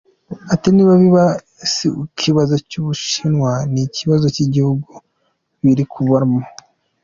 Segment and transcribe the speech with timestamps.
[0.53, 1.25] Ati: “Niba biba
[1.73, 4.91] si ikibazo cy’u Bushinwa ni ikibazo cy’igihugu
[5.63, 6.39] biri kubamo.”